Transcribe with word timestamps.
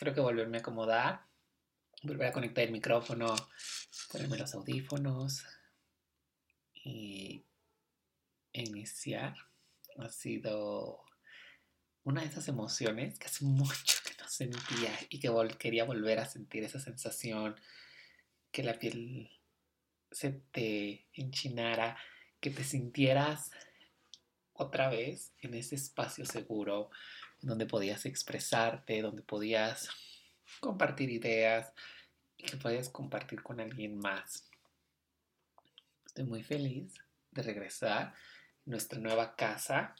creo 0.00 0.14
que 0.14 0.20
volverme 0.22 0.56
a 0.56 0.60
acomodar, 0.60 1.26
volver 2.02 2.28
a 2.28 2.32
conectar 2.32 2.64
el 2.64 2.72
micrófono, 2.72 3.36
ponerme 4.10 4.38
los 4.38 4.54
audífonos 4.54 5.44
y 6.72 7.44
iniciar. 8.52 9.34
Ha 9.98 10.08
sido 10.08 11.04
una 12.02 12.22
de 12.22 12.28
esas 12.28 12.48
emociones 12.48 13.18
que 13.18 13.26
hace 13.26 13.44
mucho 13.44 13.98
que 14.02 14.14
no 14.18 14.26
sentía 14.26 14.90
y 15.10 15.20
que 15.20 15.30
quería 15.58 15.84
volver 15.84 16.18
a 16.18 16.24
sentir 16.24 16.64
esa 16.64 16.80
sensación, 16.80 17.60
que 18.50 18.62
la 18.62 18.78
piel 18.78 19.30
se 20.10 20.30
te 20.50 21.08
enchinara, 21.12 21.98
que 22.40 22.48
te 22.48 22.64
sintieras 22.64 23.50
otra 24.54 24.88
vez 24.88 25.34
en 25.42 25.52
ese 25.52 25.74
espacio 25.74 26.24
seguro, 26.24 26.90
donde 27.42 27.66
podías 27.66 28.06
expresarte, 28.06 29.02
donde 29.02 29.22
podías 29.22 29.88
compartir 30.60 31.10
ideas 31.10 31.72
y 32.36 32.44
que 32.44 32.56
podías 32.56 32.88
compartir 32.88 33.42
con 33.42 33.60
alguien 33.60 33.98
más. 33.98 34.48
Estoy 36.06 36.24
muy 36.24 36.42
feliz 36.42 36.94
de 37.30 37.42
regresar 37.42 38.02
a 38.02 38.14
nuestra 38.64 38.98
nueva 38.98 39.36
casa. 39.36 39.94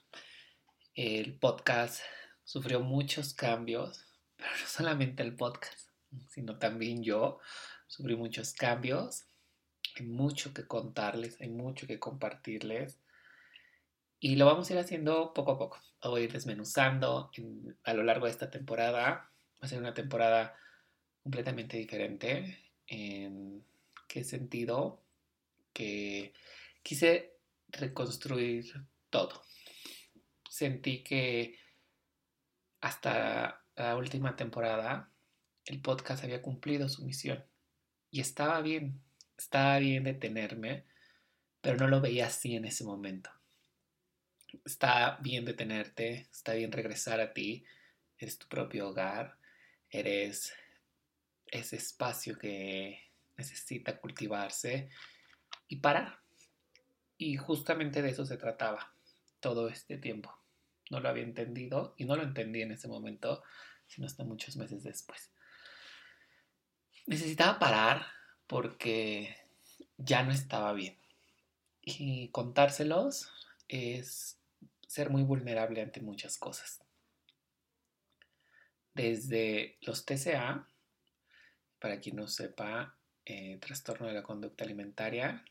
El 0.95 1.39
podcast 1.39 2.01
sufrió 2.45 2.81
muchos 2.81 3.33
cambios, 3.33 4.05
pero 4.37 4.51
no 4.51 4.67
solamente 4.67 5.23
el 5.23 5.37
podcast, 5.37 5.89
sino 6.29 6.59
también 6.59 7.03
yo 7.03 7.39
sufrí 7.87 8.17
muchos 8.17 8.53
cambios. 8.53 9.25
Hay 9.97 10.07
mucho 10.07 10.53
que 10.55 10.67
contarles, 10.67 11.41
hay 11.41 11.49
mucho 11.49 11.87
que 11.87 11.99
compartirles. 11.99 12.99
Y 14.23 14.37
lo 14.37 14.45
vamos 14.45 14.69
a 14.69 14.75
ir 14.75 14.79
haciendo 14.79 15.33
poco 15.33 15.53
a 15.53 15.59
poco. 15.59 15.81
Lo 16.05 16.11
voy 16.11 16.21
a 16.21 16.25
ir 16.25 16.33
desmenuzando 16.33 17.31
a 17.85 17.95
lo 17.95 18.03
largo 18.03 18.27
de 18.27 18.33
esta 18.33 18.51
temporada. 18.51 19.03
Va 19.03 19.63
a 19.63 19.67
ser 19.67 19.79
una 19.79 19.95
temporada 19.95 20.55
completamente 21.23 21.79
diferente. 21.79 22.59
¿En 22.87 23.65
qué 24.07 24.23
sentido? 24.23 25.03
Que 25.73 26.35
quise 26.83 27.33
reconstruir 27.69 28.67
todo. 29.09 29.43
Sentí 30.51 31.03
que 31.03 31.59
hasta 32.83 33.65
la 33.75 33.97
última 33.97 34.37
temporada 34.37 35.11
el 35.65 35.81
podcast 35.81 36.25
había 36.25 36.43
cumplido 36.43 36.91
su 36.91 37.07
misión. 37.07 37.43
Y 38.11 38.21
estaba 38.21 38.61
bien, 38.61 39.01
estaba 39.39 39.79
bien 39.79 40.05
detenerme, 40.05 40.85
pero 41.63 41.79
no 41.79 41.89
lo 41.89 42.03
veía 42.03 42.27
así 42.27 42.55
en 42.55 42.67
ese 42.67 42.85
momento 42.85 43.31
está 44.65 45.19
bien 45.21 45.45
detenerte, 45.45 46.29
está 46.31 46.55
bien 46.55 46.73
regresar 46.73 47.21
a 47.21 47.33
ti, 47.33 47.65
eres 48.19 48.39
tu 48.39 48.47
propio 48.49 48.89
hogar, 48.89 49.37
eres 49.89 50.53
ese 51.47 51.77
espacio 51.77 52.39
que 52.39 53.11
necesita 53.37 53.99
cultivarse 53.99 54.91
y 55.69 55.77
parar. 55.77 56.21
Y 57.17 57.37
justamente 57.37 58.03
de 58.03 58.11
eso 58.11 58.25
se 58.25 58.37
trataba 58.37 58.93
todo 59.41 59.69
este 59.69 59.99
tiempo. 59.99 60.37
No 60.91 61.01
lo 61.01 61.09
había 61.09 61.23
entendido 61.23 61.95
y 61.97 62.05
no 62.05 62.17
lo 62.17 62.23
entendí 62.23 62.63
en 62.63 62.73
ese 62.73 62.89
momento, 62.89 63.43
sino 63.87 64.07
hasta 64.07 64.25
muchos 64.25 64.57
meses 64.57 64.83
después. 64.83 65.31
Necesitaba 67.07 67.59
parar 67.59 68.07
porque 68.47 69.37
ya 69.97 70.23
no 70.23 70.33
estaba 70.33 70.73
bien. 70.73 70.99
Y 71.83 72.29
contárselos 72.29 73.31
es 73.69 74.40
ser 74.91 75.09
muy 75.09 75.23
vulnerable 75.23 75.83
ante 75.83 76.01
muchas 76.01 76.37
cosas. 76.37 76.81
Desde 78.93 79.79
los 79.83 80.05
TCA, 80.05 80.67
para 81.79 82.01
quien 82.01 82.17
no 82.17 82.27
sepa, 82.27 82.99
eh, 83.25 83.59
trastorno 83.61 84.09
de 84.09 84.15
la 84.15 84.25
conducta 84.25 84.65
alimentaria, 84.65 85.45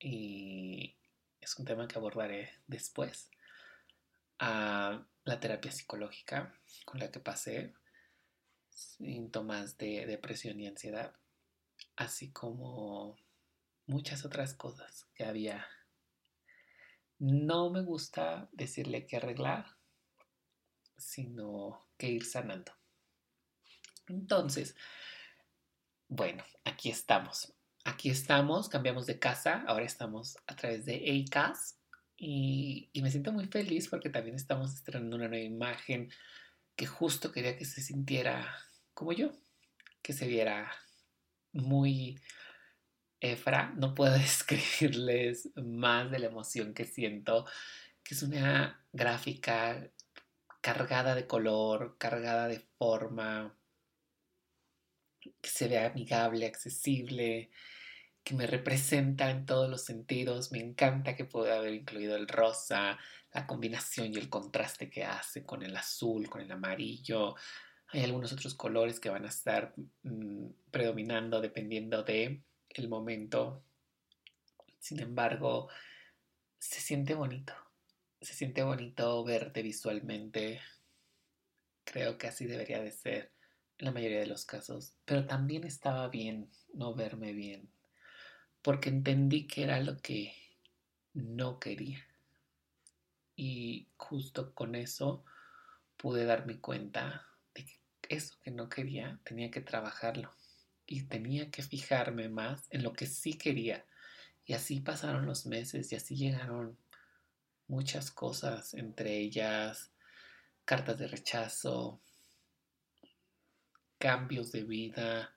y 0.00 0.96
es 1.40 1.56
un 1.60 1.64
tema 1.64 1.86
que 1.86 1.96
abordaré 1.96 2.50
después, 2.66 3.30
a 4.40 5.06
la 5.22 5.38
terapia 5.38 5.70
psicológica 5.70 6.58
con 6.86 6.98
la 6.98 7.12
que 7.12 7.20
pasé, 7.20 7.72
síntomas 8.68 9.78
de 9.78 10.06
depresión 10.06 10.58
y 10.58 10.66
ansiedad, 10.66 11.14
así 11.94 12.32
como 12.32 13.16
muchas 13.86 14.24
otras 14.24 14.54
cosas 14.54 15.06
que 15.14 15.24
había 15.24 15.64
no 17.18 17.70
me 17.70 17.82
gusta 17.82 18.48
decirle 18.52 19.06
que 19.06 19.16
arreglar, 19.16 19.66
sino 20.96 21.86
que 21.96 22.08
ir 22.08 22.24
sanando. 22.24 22.72
Entonces, 24.08 24.76
bueno, 26.08 26.44
aquí 26.64 26.90
estamos. 26.90 27.52
Aquí 27.84 28.10
estamos, 28.10 28.68
cambiamos 28.68 29.06
de 29.06 29.18
casa, 29.18 29.64
ahora 29.66 29.84
estamos 29.84 30.36
a 30.46 30.56
través 30.56 30.84
de 30.84 31.24
ACAS 31.24 31.78
y, 32.16 32.90
y 32.92 33.02
me 33.02 33.10
siento 33.10 33.32
muy 33.32 33.46
feliz 33.46 33.88
porque 33.88 34.10
también 34.10 34.36
estamos 34.36 34.74
estrenando 34.74 35.16
una 35.16 35.28
nueva 35.28 35.44
imagen 35.44 36.10
que 36.74 36.86
justo 36.86 37.30
quería 37.32 37.56
que 37.56 37.64
se 37.64 37.80
sintiera 37.80 38.56
como 38.92 39.12
yo, 39.12 39.32
que 40.02 40.12
se 40.12 40.26
viera 40.26 40.70
muy 41.52 42.20
Efra, 43.20 43.72
no 43.76 43.94
puedo 43.94 44.12
describirles 44.18 45.50
más 45.56 46.10
de 46.10 46.18
la 46.18 46.26
emoción 46.26 46.74
que 46.74 46.84
siento, 46.84 47.46
que 48.02 48.14
es 48.14 48.22
una 48.22 48.84
gráfica 48.92 49.90
cargada 50.60 51.14
de 51.14 51.26
color, 51.26 51.96
cargada 51.98 52.48
de 52.48 52.60
forma, 52.78 53.56
que 55.20 55.48
se 55.48 55.68
ve 55.68 55.78
amigable, 55.78 56.46
accesible, 56.46 57.50
que 58.22 58.34
me 58.34 58.46
representa 58.46 59.30
en 59.30 59.46
todos 59.46 59.70
los 59.70 59.84
sentidos. 59.84 60.50
Me 60.52 60.58
encanta 60.58 61.14
que 61.14 61.24
pueda 61.24 61.58
haber 61.58 61.74
incluido 61.74 62.16
el 62.16 62.26
rosa, 62.26 62.98
la 63.32 63.46
combinación 63.46 64.12
y 64.12 64.16
el 64.16 64.28
contraste 64.28 64.90
que 64.90 65.04
hace 65.04 65.44
con 65.44 65.62
el 65.62 65.76
azul, 65.76 66.28
con 66.28 66.40
el 66.40 66.50
amarillo. 66.50 67.36
Hay 67.88 68.02
algunos 68.02 68.32
otros 68.32 68.54
colores 68.54 68.98
que 68.98 69.10
van 69.10 69.24
a 69.24 69.28
estar 69.28 69.74
mm, 70.02 70.46
predominando 70.70 71.40
dependiendo 71.40 72.02
de 72.02 72.42
el 72.78 72.88
momento. 72.88 73.62
Sin 74.78 75.00
embargo, 75.00 75.68
se 76.58 76.80
siente 76.80 77.14
bonito. 77.14 77.54
Se 78.20 78.34
siente 78.34 78.62
bonito 78.62 79.24
verte 79.24 79.62
visualmente. 79.62 80.60
Creo 81.84 82.18
que 82.18 82.28
así 82.28 82.46
debería 82.46 82.82
de 82.82 82.90
ser 82.90 83.32
en 83.78 83.86
la 83.86 83.92
mayoría 83.92 84.20
de 84.20 84.26
los 84.26 84.44
casos. 84.44 84.94
Pero 85.04 85.26
también 85.26 85.64
estaba 85.64 86.08
bien 86.08 86.50
no 86.72 86.94
verme 86.94 87.32
bien. 87.32 87.70
Porque 88.62 88.88
entendí 88.88 89.46
que 89.46 89.64
era 89.64 89.80
lo 89.80 89.98
que 89.98 90.34
no 91.14 91.58
quería. 91.58 92.04
Y 93.36 93.88
justo 93.96 94.54
con 94.54 94.74
eso 94.74 95.24
pude 95.96 96.24
darme 96.24 96.60
cuenta 96.60 97.26
de 97.54 97.64
que 97.64 97.80
eso 98.08 98.36
que 98.42 98.50
no 98.50 98.68
quería 98.68 99.20
tenía 99.24 99.50
que 99.50 99.60
trabajarlo 99.60 100.30
y 100.86 101.02
tenía 101.02 101.50
que 101.50 101.62
fijarme 101.62 102.28
más 102.28 102.66
en 102.70 102.82
lo 102.82 102.92
que 102.92 103.06
sí 103.06 103.34
quería. 103.34 103.84
Y 104.44 104.52
así 104.54 104.80
pasaron 104.80 105.26
los 105.26 105.46
meses 105.46 105.90
y 105.92 105.96
así 105.96 106.16
llegaron 106.16 106.76
muchas 107.68 108.10
cosas, 108.10 108.74
entre 108.74 109.18
ellas 109.18 109.90
cartas 110.64 110.98
de 110.98 111.08
rechazo, 111.08 112.00
cambios 113.98 114.52
de 114.52 114.64
vida, 114.64 115.34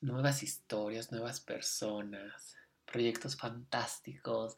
nuevas 0.00 0.42
historias, 0.42 1.12
nuevas 1.12 1.40
personas, 1.40 2.56
proyectos 2.84 3.36
fantásticos 3.36 4.56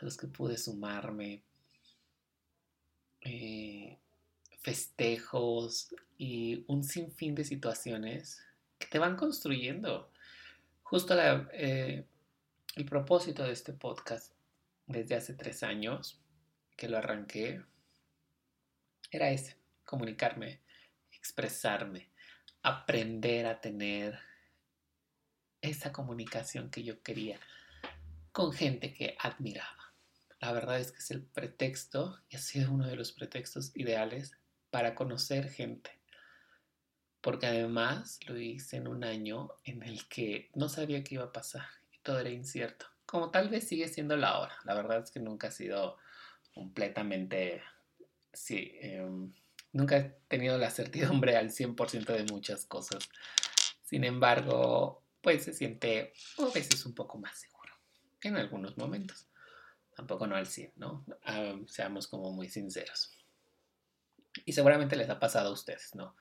a 0.00 0.04
los 0.04 0.16
que 0.16 0.26
pude 0.28 0.56
sumarme, 0.56 1.42
eh, 3.20 3.98
festejos 4.60 5.94
y 6.18 6.64
un 6.68 6.84
sinfín 6.84 7.34
de 7.34 7.44
situaciones 7.44 8.40
te 8.86 8.98
van 8.98 9.16
construyendo. 9.16 10.10
Justo 10.82 11.14
eh, 11.52 12.04
el 12.76 12.84
propósito 12.84 13.44
de 13.44 13.52
este 13.52 13.72
podcast 13.72 14.32
desde 14.86 15.14
hace 15.14 15.34
tres 15.34 15.62
años 15.62 16.20
que 16.76 16.88
lo 16.88 16.98
arranqué 16.98 17.62
era 19.10 19.30
ese, 19.30 19.56
comunicarme, 19.84 20.60
expresarme, 21.12 22.08
aprender 22.62 23.46
a 23.46 23.60
tener 23.60 24.18
esa 25.60 25.92
comunicación 25.92 26.70
que 26.70 26.82
yo 26.82 27.02
quería 27.02 27.38
con 28.32 28.52
gente 28.52 28.92
que 28.92 29.16
admiraba. 29.20 29.94
La 30.40 30.52
verdad 30.52 30.80
es 30.80 30.90
que 30.90 30.98
es 30.98 31.10
el 31.10 31.22
pretexto 31.22 32.20
y 32.28 32.36
ha 32.36 32.40
sido 32.40 32.72
uno 32.72 32.86
de 32.86 32.96
los 32.96 33.12
pretextos 33.12 33.70
ideales 33.76 34.36
para 34.70 34.94
conocer 34.94 35.48
gente, 35.48 35.90
porque 37.22 37.46
además 37.46 38.20
lo 38.26 38.36
hice 38.36 38.76
en 38.76 38.88
un 38.88 39.04
año 39.04 39.52
en 39.64 39.82
el 39.82 40.06
que 40.08 40.50
no 40.54 40.68
sabía 40.68 41.02
qué 41.02 41.14
iba 41.14 41.24
a 41.24 41.32
pasar 41.32 41.66
y 41.92 41.98
todo 41.98 42.18
era 42.18 42.30
incierto, 42.30 42.86
como 43.06 43.30
tal 43.30 43.48
vez 43.48 43.66
sigue 43.66 43.88
siendo 43.88 44.16
la 44.16 44.38
hora. 44.38 44.56
La 44.64 44.74
verdad 44.74 44.98
es 45.02 45.10
que 45.10 45.20
nunca 45.20 45.48
ha 45.48 45.52
sido 45.52 45.96
completamente 46.52 47.62
sí, 48.32 48.72
em, 48.80 49.32
nunca 49.72 49.96
he 49.96 50.16
tenido 50.28 50.58
la 50.58 50.70
certidumbre 50.70 51.36
al 51.36 51.50
100% 51.50 52.12
de 52.12 52.24
muchas 52.24 52.66
cosas. 52.66 53.08
Sin 53.84 54.04
embargo, 54.04 55.02
pues 55.20 55.44
se 55.44 55.52
siente 55.52 56.12
a 56.38 56.52
veces 56.52 56.84
un 56.86 56.94
poco 56.94 57.18
más 57.18 57.38
seguro 57.38 57.74
en 58.22 58.36
algunos 58.36 58.76
momentos. 58.76 59.28
Tampoco 59.94 60.26
no 60.26 60.36
al 60.36 60.46
100, 60.46 60.72
¿no? 60.76 61.04
Ah, 61.24 61.54
seamos 61.66 62.08
como 62.08 62.32
muy 62.32 62.48
sinceros. 62.48 63.12
Y 64.46 64.54
seguramente 64.54 64.96
les 64.96 65.10
ha 65.10 65.20
pasado 65.20 65.50
a 65.50 65.52
ustedes, 65.52 65.94
¿no? 65.94 66.16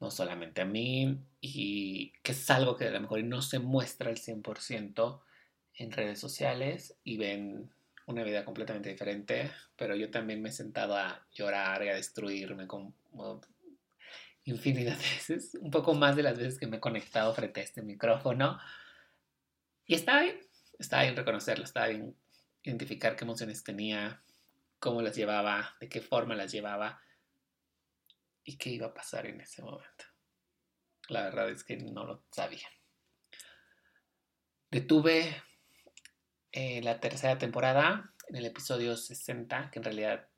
No 0.00 0.10
solamente 0.10 0.60
a 0.60 0.64
mí, 0.64 1.18
y 1.40 2.12
que 2.22 2.32
es 2.32 2.50
algo 2.50 2.76
que 2.76 2.86
a 2.86 2.90
lo 2.90 3.00
mejor 3.00 3.22
no 3.24 3.42
se 3.42 3.58
muestra 3.58 4.10
al 4.10 4.16
100% 4.16 5.20
en 5.74 5.92
redes 5.92 6.18
sociales 6.18 6.96
y 7.04 7.16
ven 7.16 7.70
una 8.06 8.22
vida 8.22 8.44
completamente 8.44 8.88
diferente, 8.88 9.50
pero 9.76 9.94
yo 9.94 10.10
también 10.10 10.40
me 10.40 10.48
he 10.48 10.52
sentado 10.52 10.96
a 10.96 11.26
llorar 11.32 11.84
y 11.84 11.88
a 11.88 11.94
destruirme 11.94 12.66
como 12.66 12.94
infinidad 14.44 14.96
de 14.96 15.02
veces, 15.02 15.58
un 15.60 15.70
poco 15.70 15.94
más 15.94 16.16
de 16.16 16.22
las 16.22 16.38
veces 16.38 16.58
que 16.58 16.66
me 16.66 16.78
he 16.78 16.80
conectado 16.80 17.34
frente 17.34 17.60
a 17.60 17.64
este 17.64 17.82
micrófono. 17.82 18.58
Y 19.86 19.94
está 19.94 20.22
bien, 20.22 20.38
está 20.78 21.02
bien 21.02 21.16
reconocerlo, 21.16 21.64
está 21.64 21.86
bien 21.86 22.14
identificar 22.62 23.14
qué 23.14 23.24
emociones 23.24 23.62
tenía, 23.62 24.22
cómo 24.78 25.02
las 25.02 25.14
llevaba, 25.14 25.76
de 25.80 25.88
qué 25.88 26.00
forma 26.00 26.34
las 26.34 26.50
llevaba 26.50 27.00
y 28.48 28.56
qué 28.56 28.70
iba 28.70 28.86
a 28.86 28.94
pasar 28.94 29.26
en 29.26 29.42
ese 29.42 29.62
momento. 29.62 30.06
La 31.08 31.24
verdad 31.24 31.50
es 31.50 31.64
que 31.64 31.76
no 31.76 32.06
lo 32.06 32.24
sabía. 32.30 32.66
Detuve 34.70 35.42
eh, 36.52 36.80
la 36.82 36.98
tercera 36.98 37.36
temporada, 37.36 38.14
en 38.26 38.36
el 38.36 38.46
episodio 38.46 38.96
60, 38.96 39.70
que 39.70 39.80
en 39.80 39.84
realidad, 39.84 40.28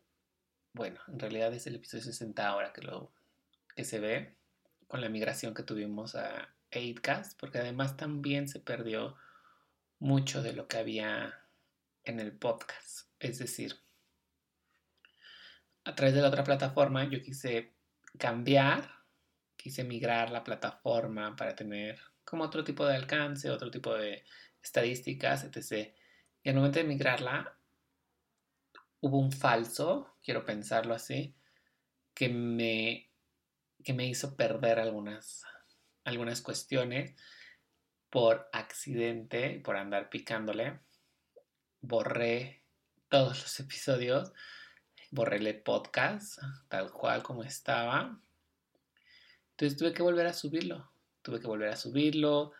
bueno, 0.72 1.00
en 1.06 1.20
realidad 1.20 1.54
es 1.54 1.68
el 1.68 1.76
episodio 1.76 2.02
60 2.02 2.48
ahora 2.48 2.72
que, 2.72 2.82
lo, 2.82 3.12
que 3.76 3.84
se 3.84 4.00
ve, 4.00 4.34
con 4.88 5.00
la 5.00 5.08
migración 5.08 5.54
que 5.54 5.62
tuvimos 5.62 6.16
a 6.16 6.52
8cast, 6.72 7.36
porque 7.38 7.58
además 7.58 7.96
también 7.96 8.48
se 8.48 8.58
perdió 8.58 9.16
mucho 10.00 10.42
de 10.42 10.52
lo 10.52 10.66
que 10.66 10.78
había 10.78 11.44
en 12.02 12.18
el 12.18 12.32
podcast. 12.32 13.06
Es 13.20 13.38
decir, 13.38 13.76
a 15.84 15.94
través 15.94 16.12
de 16.12 16.22
la 16.22 16.28
otra 16.28 16.42
plataforma 16.42 17.08
yo 17.08 17.22
quise 17.22 17.78
cambiar, 18.18 18.90
quise 19.56 19.84
migrar 19.84 20.30
la 20.30 20.44
plataforma 20.44 21.36
para 21.36 21.54
tener 21.54 22.00
como 22.24 22.44
otro 22.44 22.64
tipo 22.64 22.86
de 22.86 22.96
alcance, 22.96 23.50
otro 23.50 23.70
tipo 23.70 23.94
de 23.94 24.24
estadísticas, 24.62 25.44
etc. 25.44 25.94
Y 26.42 26.48
al 26.48 26.56
momento 26.56 26.78
de 26.78 26.84
migrarla, 26.84 27.58
hubo 29.00 29.18
un 29.18 29.32
falso, 29.32 30.16
quiero 30.22 30.44
pensarlo 30.44 30.94
así, 30.94 31.34
que 32.14 32.28
me, 32.28 33.10
que 33.82 33.92
me 33.94 34.06
hizo 34.06 34.36
perder 34.36 34.78
algunas, 34.78 35.44
algunas 36.04 36.40
cuestiones 36.40 37.14
por 38.10 38.48
accidente, 38.52 39.60
por 39.64 39.76
andar 39.76 40.10
picándole. 40.10 40.80
Borré 41.80 42.62
todos 43.08 43.40
los 43.40 43.60
episodios, 43.60 44.32
borré 45.10 45.36
el 45.36 45.60
podcast 45.62 46.38
tal 46.68 46.92
cual 46.92 47.22
como 47.22 47.42
estaba. 47.42 48.20
Entonces 49.50 49.78
tuve 49.78 49.92
que 49.92 50.02
volver 50.02 50.26
a 50.26 50.32
subirlo, 50.32 50.90
tuve 51.22 51.40
que 51.40 51.46
volver 51.46 51.68
a 51.68 51.76
subirlo. 51.76 52.52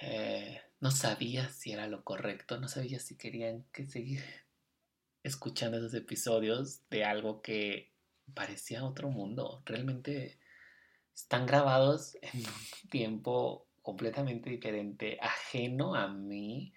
Eh, 0.00 0.60
no 0.80 0.90
sabía 0.90 1.48
si 1.50 1.72
era 1.72 1.86
lo 1.86 2.04
correcto, 2.04 2.58
no 2.58 2.68
sabía 2.68 2.98
si 3.00 3.16
querían 3.16 3.64
que 3.72 3.86
seguir 3.86 4.22
escuchando 5.22 5.78
esos 5.78 5.94
episodios 5.94 6.88
de 6.90 7.04
algo 7.04 7.42
que 7.42 7.92
parecía 8.34 8.84
otro 8.84 9.10
mundo. 9.10 9.62
Realmente 9.64 10.38
están 11.14 11.46
grabados 11.46 12.16
en 12.22 12.40
un 12.40 12.88
tiempo 12.90 13.66
completamente 13.82 14.50
diferente, 14.50 15.18
ajeno 15.20 15.94
a 15.94 16.08
mí, 16.08 16.74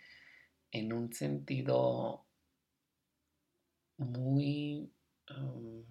en 0.71 0.94
un 0.94 1.13
sentido 1.13 2.25
muy... 4.01 4.92
Um, 5.30 5.86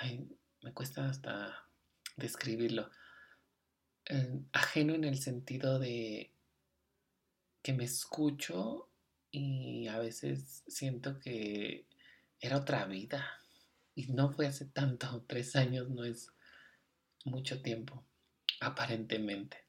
ay, 0.00 0.28
me 0.62 0.72
cuesta 0.72 1.08
hasta 1.08 1.68
describirlo. 2.16 2.90
Ajeno 4.52 4.94
en 4.94 5.04
el 5.04 5.18
sentido 5.18 5.78
de 5.78 6.34
que 7.62 7.72
me 7.72 7.84
escucho 7.84 8.90
y 9.30 9.86
a 9.86 9.98
veces 9.98 10.64
siento 10.66 11.18
que 11.20 11.86
era 12.40 12.58
otra 12.58 12.84
vida. 12.86 13.38
Y 13.94 14.06
no 14.08 14.32
fue 14.32 14.46
hace 14.46 14.66
tanto, 14.66 15.24
tres 15.28 15.54
años 15.54 15.88
no 15.90 16.04
es 16.04 16.32
mucho 17.24 17.62
tiempo, 17.62 18.04
aparentemente. 18.60 19.64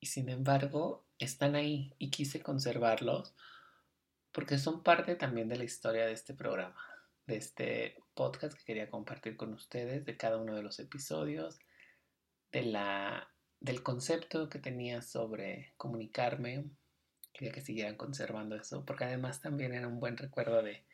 Y 0.00 0.06
sin 0.06 0.28
embargo, 0.28 1.05
están 1.18 1.54
ahí 1.54 1.94
y 1.98 2.10
quise 2.10 2.42
conservarlos 2.42 3.34
porque 4.32 4.58
son 4.58 4.82
parte 4.82 5.14
también 5.14 5.48
de 5.48 5.56
la 5.56 5.64
historia 5.64 6.04
de 6.04 6.12
este 6.12 6.34
programa, 6.34 6.76
de 7.26 7.36
este 7.36 7.96
podcast 8.12 8.52
que 8.52 8.64
quería 8.64 8.90
compartir 8.90 9.34
con 9.34 9.54
ustedes, 9.54 10.04
de 10.04 10.16
cada 10.18 10.36
uno 10.36 10.54
de 10.54 10.62
los 10.62 10.78
episodios, 10.78 11.58
de 12.52 12.62
la 12.62 13.30
del 13.60 13.82
concepto 13.82 14.50
que 14.50 14.58
tenía 14.58 15.00
sobre 15.00 15.72
comunicarme. 15.78 16.66
Quería 17.32 17.50
que 17.50 17.62
siguieran 17.62 17.96
conservando 17.96 18.56
eso, 18.56 18.84
porque 18.84 19.04
además 19.04 19.40
también 19.40 19.72
era 19.72 19.88
un 19.88 20.00
buen 20.00 20.18
recuerdo 20.18 20.62
de 20.62 20.84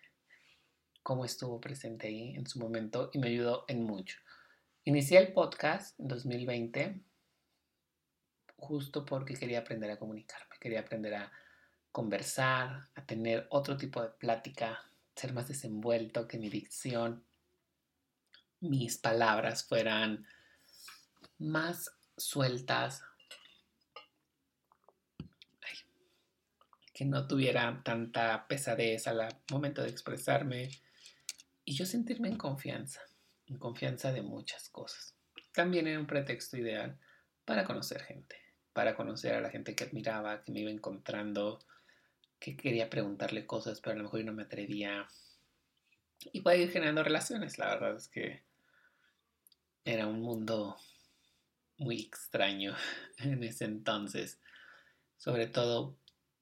cómo 1.03 1.25
estuvo 1.25 1.61
presente 1.61 2.07
ahí 2.07 2.37
en 2.37 2.47
su 2.47 2.61
momento 2.61 3.11
y 3.13 3.19
me 3.19 3.27
ayudó 3.27 3.65
en 3.67 3.83
mucho. 3.83 4.19
Inicié 4.85 5.19
el 5.19 5.33
podcast 5.33 5.99
en 5.99 6.07
2020 6.07 7.01
justo 8.63 9.05
porque 9.05 9.35
quería 9.35 9.59
aprender 9.59 9.91
a 9.91 9.99
comunicarme, 9.99 10.57
quería 10.61 10.81
aprender 10.81 11.15
a 11.15 11.33
conversar, 11.91 12.89
a 12.95 13.05
tener 13.05 13.49
otro 13.51 13.77
tipo 13.77 14.01
de 14.01 14.11
plática, 14.11 14.89
ser 15.17 15.33
más 15.33 15.49
desenvuelto, 15.49 16.29
que 16.29 16.39
mi 16.39 16.49
dicción, 16.49 17.25
mis 18.61 18.99
palabras 18.99 19.65
fueran 19.65 20.25
más 21.39 21.91
sueltas, 22.17 23.03
que 26.95 27.05
no 27.05 27.27
tuviera 27.27 27.83
tanta 27.85 28.47
pesadez 28.47 29.09
al 29.09 29.27
momento 29.51 29.83
de 29.83 29.89
expresarme 29.89 30.71
y 31.65 31.75
yo 31.75 31.85
sentirme 31.85 32.29
en 32.29 32.37
confianza, 32.37 33.01
en 33.47 33.59
confianza 33.59 34.13
de 34.13 34.23
muchas 34.23 34.69
cosas. 34.69 35.17
También 35.53 35.89
era 35.89 35.99
un 35.99 36.07
pretexto 36.07 36.57
ideal 36.57 36.97
para 37.45 37.65
conocer 37.65 38.03
gente, 38.03 38.42
para 38.73 38.95
conocer 38.95 39.35
a 39.35 39.41
la 39.41 39.51
gente 39.51 39.75
que 39.75 39.85
admiraba, 39.85 40.43
que 40.43 40.53
me 40.53 40.61
iba 40.61 40.71
encontrando, 40.71 41.59
que 42.39 42.57
quería 42.57 42.91
preguntarle 42.91 43.47
cosas, 43.47 43.81
pero 43.81 43.95
a 43.95 43.97
lo 43.97 44.05
mejor 44.05 44.21
yo 44.21 44.27
no 44.27 44.33
me 44.33 44.43
atrevía. 44.43 45.07
Y 46.33 46.41
para 46.41 46.57
ir 46.57 46.71
generando 46.71 47.03
relaciones, 47.03 47.59
la 47.59 47.75
verdad 47.75 47.97
es 47.97 48.09
que 48.09 48.43
era 49.85 50.07
un 50.07 50.21
mundo 50.21 50.77
muy 51.79 52.01
extraño 52.01 52.75
en 53.19 53.43
ese 53.43 53.65
entonces, 53.65 54.41
sobre 55.17 55.47
todo 55.47 55.97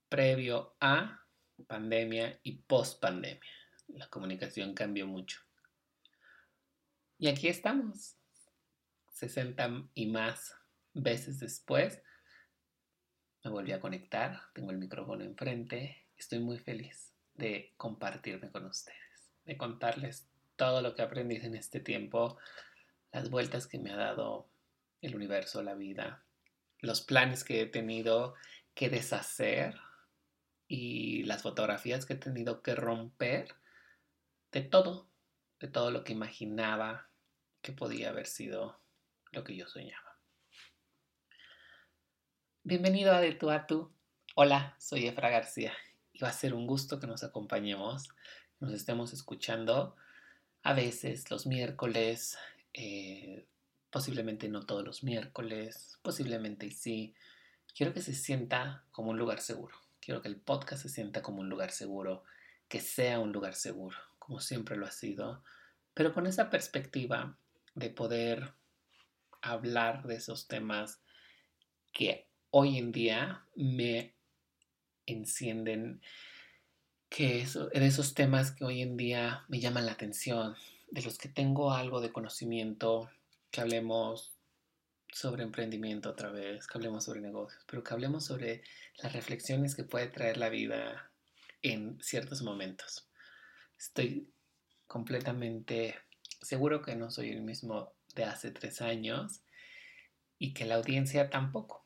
previo 0.09 0.75
a 0.81 1.25
pandemia 1.67 2.39
y 2.43 2.53
post 2.53 3.01
pandemia. 3.01 3.51
La 3.89 4.09
comunicación 4.09 4.75
cambió 4.75 5.07
mucho. 5.07 5.41
Y 7.19 7.29
aquí 7.29 7.49
estamos, 7.49 8.17
60 9.13 9.89
y 9.95 10.07
más 10.07 10.55
veces 10.95 11.41
después. 11.41 12.01
Me 13.43 13.51
volví 13.51 13.73
a 13.73 13.81
conectar, 13.81 14.41
tengo 14.53 14.71
el 14.71 14.79
micrófono 14.79 15.25
enfrente, 15.25 16.05
estoy 16.17 16.41
muy 16.41 16.59
feliz 16.59 17.15
de 17.35 17.73
compartirme 17.79 18.51
con 18.51 18.67
ustedes, 18.67 19.33
de 19.47 19.57
contarles 19.57 20.29
todo 20.57 20.83
lo 20.83 20.95
que 20.95 21.01
aprendí 21.01 21.37
en 21.37 21.55
este 21.55 21.81
tiempo, 21.81 22.37
las 23.13 23.31
vueltas 23.31 23.67
que 23.67 23.79
me 23.79 23.93
ha 23.93 23.97
dado 23.97 24.51
el 25.01 25.17
universo, 25.17 25.63
la 25.63 25.75
vida, 25.75 26.23
los 26.81 27.01
planes 27.01 27.43
que 27.43 27.63
he 27.63 27.67
tenido 27.67 28.35
que 28.75 28.91
deshacer 28.91 29.75
y 30.69 31.23
las 31.25 31.43
fotografías 31.43 32.05
que 32.05 32.13
he 32.13 32.17
tenido 32.17 32.63
que 32.63 32.75
romper 32.75 33.55
de 34.53 34.61
todo, 34.61 35.09
de 35.61 35.69
todo 35.69 35.91
lo 35.91 36.05
que 36.05 36.13
imaginaba 36.13 37.09
que 37.63 37.73
podía 37.73 38.11
haber 38.11 38.27
sido 38.27 38.81
lo 39.33 39.45
que 39.45 39.57
yo 39.57 39.67
soñaba. 39.67 40.10
Bienvenido 42.63 43.15
a 43.15 43.23
De 43.23 43.33
Tu 43.33 43.49
a 43.49 43.67
Tu. 43.67 43.91
Hola, 44.35 44.77
soy 44.79 45.07
Efra 45.07 45.31
García 45.31 45.73
y 46.13 46.19
va 46.19 46.29
a 46.29 46.33
ser 46.35 46.53
un 46.53 46.67
gusto 46.67 47.01
que 47.01 47.07
nos 47.07 47.25
acompañemos, 47.25 48.11
nos 48.61 48.75
estemos 48.75 49.15
escuchando 49.15 49.97
a 50.63 50.75
veces 50.75 51.31
los 51.31 51.47
miércoles, 51.47 52.37
eh, 52.75 53.47
posiblemente 53.89 54.51
no 54.51 54.67
todos 54.67 54.85
los 54.85 55.03
miércoles, 55.03 55.99
posiblemente 56.03 56.71
sí. 56.71 57.15
Quiero 57.75 57.95
que 57.95 58.03
se 58.03 58.13
sienta 58.13 58.85
como 58.93 59.13
un 59.13 59.19
lugar 59.19 59.41
seguro. 59.41 59.75
Quiero 59.99 60.21
que 60.21 60.29
el 60.29 60.37
podcast 60.37 60.83
se 60.83 60.91
sienta 60.91 61.23
como 61.23 61.41
un 61.41 61.49
lugar 61.49 61.71
seguro 61.71 62.25
que 62.69 62.81
sea 62.81 63.21
un 63.21 63.33
lugar 63.33 63.55
seguro, 63.55 63.97
como 64.19 64.39
siempre 64.39 64.77
lo 64.77 64.85
ha 64.85 64.91
sido, 64.91 65.43
pero 65.95 66.13
con 66.13 66.27
esa 66.27 66.51
perspectiva 66.51 67.39
de 67.75 67.89
poder 67.89 68.53
hablar 69.41 70.07
de 70.07 70.17
esos 70.17 70.47
temas 70.47 71.01
que 71.91 72.30
hoy 72.51 72.79
en 72.79 72.93
día 72.93 73.45
me 73.55 74.15
encienden, 75.07 76.01
que 77.09 77.41
eso, 77.41 77.67
de 77.69 77.87
esos 77.87 78.15
temas 78.15 78.53
que 78.53 78.65
hoy 78.65 78.83
en 78.83 78.97
día 78.97 79.45
me 79.49 79.61
llaman 79.61 79.87
la 79.87 79.93
atención, 79.93 80.55
de 80.91 81.03
los 81.03 81.19
que 81.19 81.29
tengo 81.29 81.73
algo 81.73 82.01
de 82.01 82.13
conocimiento, 82.13 83.11
que 83.51 83.61
hablemos 83.61 84.33
sobre 85.13 85.43
emprendimiento 85.43 86.11
otra 86.11 86.31
vez, 86.31 86.67
que 86.67 86.79
hablemos 86.79 87.05
sobre 87.05 87.21
negocios, 87.21 87.65
pero 87.67 87.83
que 87.83 87.95
hablemos 87.95 88.25
sobre 88.25 88.63
las 89.03 89.13
reflexiones 89.13 89.75
que 89.75 89.85
puede 89.85 90.07
traer 90.07 90.37
la 90.37 90.49
vida 90.49 91.11
en 91.63 91.99
ciertos 92.01 92.43
momentos. 92.43 93.09
Estoy 93.79 94.33
completamente 94.87 95.97
seguro 96.43 96.83
que 96.83 96.97
no 96.97 97.11
soy 97.11 97.31
el 97.31 97.43
mismo 97.43 97.93
de 98.15 98.25
hace 98.25 98.51
tres 98.51 98.81
años 98.81 99.43
y 100.39 100.53
que 100.55 100.65
la 100.65 100.77
audiencia 100.77 101.29
tampoco. 101.29 101.80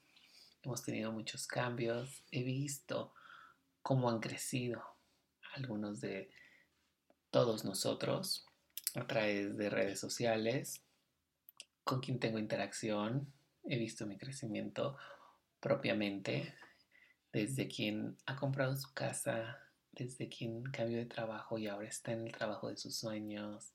Hemos 0.64 0.82
tenido 0.82 1.12
muchos 1.12 1.46
cambios, 1.46 2.24
he 2.30 2.42
visto 2.42 3.12
cómo 3.82 4.08
han 4.08 4.20
crecido 4.20 4.82
algunos 5.54 6.00
de 6.00 6.30
todos 7.30 7.66
nosotros 7.66 8.46
a 8.94 9.06
través 9.06 9.58
de 9.58 9.68
redes 9.68 10.00
sociales, 10.00 10.82
con 11.84 12.00
quien 12.00 12.18
tengo 12.18 12.38
interacción, 12.38 13.30
he 13.64 13.76
visto 13.76 14.06
mi 14.06 14.16
crecimiento 14.16 14.96
propiamente, 15.60 16.54
desde 17.30 17.68
quien 17.68 18.16
ha 18.24 18.36
comprado 18.36 18.74
su 18.74 18.94
casa, 18.94 19.58
desde 19.92 20.30
quien 20.30 20.62
cambió 20.64 20.96
de 20.96 21.04
trabajo 21.04 21.58
y 21.58 21.66
ahora 21.66 21.88
está 21.88 22.12
en 22.12 22.26
el 22.26 22.32
trabajo 22.32 22.70
de 22.70 22.78
sus 22.78 22.96
sueños, 22.96 23.74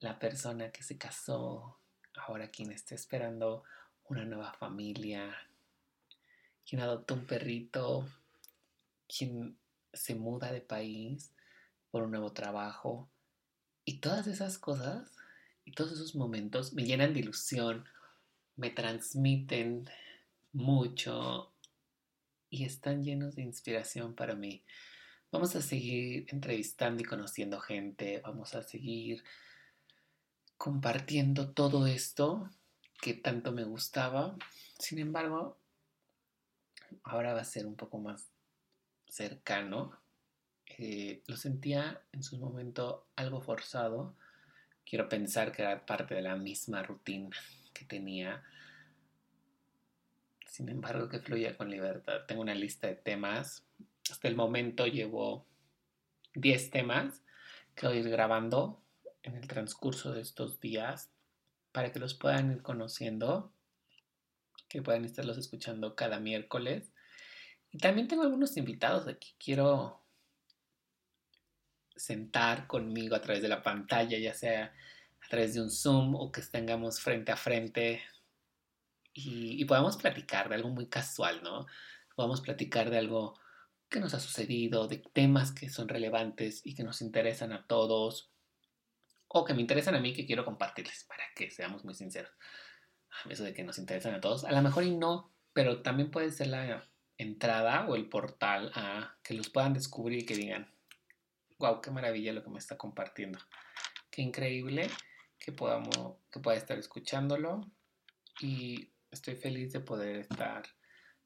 la 0.00 0.18
persona 0.18 0.72
que 0.72 0.82
se 0.82 0.96
casó, 0.96 1.78
ahora 2.16 2.50
quien 2.50 2.72
está 2.72 2.94
esperando 2.94 3.64
una 4.08 4.24
nueva 4.24 4.54
familia, 4.54 5.36
quien 6.68 6.80
adopta 6.80 7.14
un 7.14 7.26
perrito, 7.26 8.08
quien 9.06 9.56
se 9.92 10.14
muda 10.14 10.52
de 10.52 10.60
país 10.60 11.30
por 11.90 12.02
un 12.02 12.10
nuevo 12.10 12.32
trabajo. 12.32 13.08
Y 13.84 13.98
todas 13.98 14.26
esas 14.26 14.58
cosas 14.58 15.12
y 15.64 15.72
todos 15.72 15.92
esos 15.92 16.14
momentos 16.14 16.72
me 16.72 16.84
llenan 16.84 17.14
de 17.14 17.20
ilusión, 17.20 17.84
me 18.56 18.70
transmiten 18.70 19.88
mucho 20.52 21.52
y 22.50 22.64
están 22.64 23.02
llenos 23.02 23.34
de 23.34 23.42
inspiración 23.42 24.14
para 24.14 24.34
mí. 24.34 24.62
Vamos 25.32 25.56
a 25.56 25.62
seguir 25.62 26.26
entrevistando 26.28 27.02
y 27.02 27.04
conociendo 27.04 27.58
gente, 27.58 28.20
vamos 28.20 28.54
a 28.54 28.62
seguir 28.62 29.24
compartiendo 30.56 31.50
todo 31.52 31.86
esto 31.86 32.48
que 33.00 33.14
tanto 33.14 33.50
me 33.50 33.64
gustaba. 33.64 34.36
Sin 34.78 34.98
embargo, 35.00 35.58
ahora 37.02 37.34
va 37.34 37.40
a 37.40 37.44
ser 37.44 37.66
un 37.66 37.76
poco 37.76 37.98
más 37.98 38.30
cercano. 39.08 39.98
Eh, 40.78 41.22
lo 41.26 41.36
sentía 41.36 42.02
en 42.12 42.22
su 42.22 42.38
momento 42.38 43.06
algo 43.16 43.40
forzado. 43.40 44.16
Quiero 44.84 45.08
pensar 45.08 45.52
que 45.52 45.62
era 45.62 45.86
parte 45.86 46.14
de 46.14 46.22
la 46.22 46.36
misma 46.36 46.82
rutina 46.82 47.36
que 47.72 47.84
tenía. 47.84 48.42
Sin 50.46 50.68
embargo, 50.68 51.08
que 51.08 51.20
fluya 51.20 51.56
con 51.56 51.70
libertad. 51.70 52.26
Tengo 52.26 52.42
una 52.42 52.54
lista 52.54 52.86
de 52.86 52.96
temas. 52.96 53.64
Hasta 54.10 54.28
el 54.28 54.36
momento 54.36 54.86
llevo 54.86 55.46
10 56.34 56.70
temas 56.70 57.22
que 57.74 57.86
voy 57.86 57.96
a 57.96 58.00
ir 58.00 58.08
grabando 58.08 58.80
en 59.22 59.36
el 59.36 59.48
transcurso 59.48 60.12
de 60.12 60.20
estos 60.20 60.60
días 60.60 61.10
para 61.72 61.90
que 61.90 61.98
los 61.98 62.14
puedan 62.14 62.52
ir 62.52 62.62
conociendo, 62.62 63.52
que 64.74 64.82
puedan 64.82 65.04
estarlos 65.04 65.38
escuchando 65.38 65.94
cada 65.94 66.18
miércoles. 66.18 66.92
Y 67.70 67.78
también 67.78 68.08
tengo 68.08 68.24
algunos 68.24 68.56
invitados 68.56 69.06
aquí. 69.06 69.32
Quiero 69.38 70.02
sentar 71.94 72.66
conmigo 72.66 73.14
a 73.14 73.20
través 73.20 73.40
de 73.40 73.48
la 73.48 73.62
pantalla, 73.62 74.18
ya 74.18 74.34
sea 74.34 74.74
a 75.24 75.28
través 75.28 75.54
de 75.54 75.62
un 75.62 75.70
Zoom 75.70 76.16
o 76.16 76.32
que 76.32 76.40
estengamos 76.40 77.00
frente 77.00 77.30
a 77.30 77.36
frente 77.36 78.02
y, 79.12 79.62
y 79.62 79.64
podamos 79.64 79.96
platicar 79.96 80.48
de 80.48 80.56
algo 80.56 80.70
muy 80.70 80.88
casual, 80.88 81.40
¿no? 81.44 81.66
Podamos 82.16 82.40
platicar 82.40 82.90
de 82.90 82.98
algo 82.98 83.38
que 83.88 84.00
nos 84.00 84.12
ha 84.12 84.18
sucedido, 84.18 84.88
de 84.88 84.98
temas 84.98 85.52
que 85.52 85.70
son 85.70 85.88
relevantes 85.88 86.62
y 86.66 86.74
que 86.74 86.82
nos 86.82 87.00
interesan 87.00 87.52
a 87.52 87.64
todos 87.68 88.32
o 89.28 89.44
que 89.44 89.54
me 89.54 89.60
interesan 89.60 89.94
a 89.94 90.00
mí 90.00 90.12
que 90.12 90.26
quiero 90.26 90.44
compartirles, 90.44 91.04
para 91.04 91.22
que 91.36 91.48
seamos 91.48 91.84
muy 91.84 91.94
sinceros. 91.94 92.32
Eso 93.28 93.44
de 93.44 93.54
que 93.54 93.64
nos 93.64 93.78
interesan 93.78 94.14
a 94.14 94.20
todos, 94.20 94.44
a 94.44 94.52
lo 94.52 94.62
mejor 94.62 94.84
y 94.84 94.94
no, 94.94 95.32
pero 95.52 95.82
también 95.82 96.10
puede 96.10 96.30
ser 96.30 96.48
la 96.48 96.84
entrada 97.16 97.86
o 97.86 97.96
el 97.96 98.08
portal 98.08 98.72
a 98.74 99.16
que 99.22 99.34
los 99.34 99.48
puedan 99.50 99.72
descubrir 99.72 100.20
y 100.20 100.26
que 100.26 100.36
digan, 100.36 100.70
wow, 101.58 101.80
qué 101.80 101.90
maravilla 101.90 102.32
lo 102.32 102.42
que 102.42 102.50
me 102.50 102.58
está 102.58 102.76
compartiendo. 102.76 103.38
Qué 104.10 104.22
increíble 104.22 104.90
que, 105.38 105.52
podamos, 105.52 106.16
que 106.30 106.40
pueda 106.40 106.56
estar 106.56 106.78
escuchándolo 106.78 107.60
y 108.40 108.90
estoy 109.10 109.36
feliz 109.36 109.72
de 109.72 109.80
poder 109.80 110.16
estar 110.16 110.64